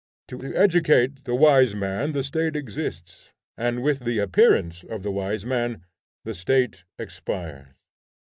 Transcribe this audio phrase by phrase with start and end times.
[0.29, 5.45] To educate the wise man the State exists, and with the appearance of the wise
[5.45, 5.85] man
[6.25, 7.67] the State expires.